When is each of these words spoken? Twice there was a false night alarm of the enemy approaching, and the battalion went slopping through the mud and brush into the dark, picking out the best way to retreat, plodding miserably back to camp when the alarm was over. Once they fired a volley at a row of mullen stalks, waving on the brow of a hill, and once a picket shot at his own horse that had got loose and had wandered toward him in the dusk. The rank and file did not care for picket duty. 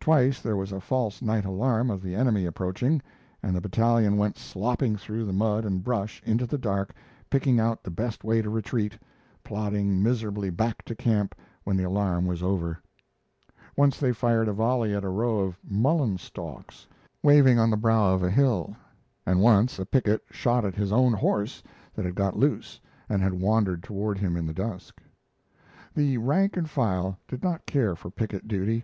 Twice 0.00 0.40
there 0.40 0.56
was 0.56 0.72
a 0.72 0.80
false 0.80 1.20
night 1.20 1.44
alarm 1.44 1.90
of 1.90 2.00
the 2.00 2.14
enemy 2.14 2.46
approaching, 2.46 3.02
and 3.42 3.54
the 3.54 3.60
battalion 3.60 4.16
went 4.16 4.38
slopping 4.38 4.96
through 4.96 5.26
the 5.26 5.32
mud 5.34 5.66
and 5.66 5.84
brush 5.84 6.22
into 6.24 6.46
the 6.46 6.56
dark, 6.56 6.94
picking 7.28 7.60
out 7.60 7.82
the 7.82 7.90
best 7.90 8.24
way 8.24 8.40
to 8.40 8.48
retreat, 8.48 8.96
plodding 9.44 10.02
miserably 10.02 10.48
back 10.48 10.82
to 10.86 10.94
camp 10.94 11.34
when 11.64 11.76
the 11.76 11.84
alarm 11.84 12.26
was 12.26 12.42
over. 12.42 12.78
Once 13.76 14.00
they 14.00 14.10
fired 14.10 14.48
a 14.48 14.54
volley 14.54 14.94
at 14.94 15.04
a 15.04 15.10
row 15.10 15.40
of 15.40 15.58
mullen 15.62 16.16
stalks, 16.16 16.86
waving 17.22 17.58
on 17.58 17.68
the 17.68 17.76
brow 17.76 18.14
of 18.14 18.22
a 18.22 18.30
hill, 18.30 18.74
and 19.26 19.42
once 19.42 19.78
a 19.78 19.84
picket 19.84 20.22
shot 20.30 20.64
at 20.64 20.76
his 20.76 20.92
own 20.92 21.12
horse 21.12 21.62
that 21.94 22.06
had 22.06 22.14
got 22.14 22.38
loose 22.38 22.80
and 23.06 23.20
had 23.20 23.34
wandered 23.34 23.82
toward 23.82 24.16
him 24.18 24.34
in 24.34 24.46
the 24.46 24.54
dusk. 24.54 25.02
The 25.94 26.16
rank 26.16 26.56
and 26.56 26.70
file 26.70 27.18
did 27.28 27.42
not 27.42 27.66
care 27.66 27.94
for 27.94 28.10
picket 28.10 28.48
duty. 28.48 28.82